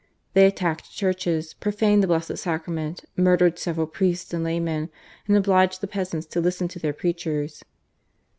They 0.33 0.47
attacked 0.47 0.89
churches, 0.91 1.53
profaned 1.53 2.01
the 2.01 2.07
Blessed 2.07 2.35
Sacrament, 2.39 3.05
murdered 3.15 3.59
several 3.59 3.85
priests 3.85 4.33
and 4.33 4.43
laymen, 4.43 4.89
and 5.27 5.37
obliged 5.37 5.79
the 5.79 5.85
peasants 5.85 6.25
to 6.29 6.41
listen 6.41 6.67
to 6.69 6.79
their 6.79 6.91
preachers. 6.91 7.63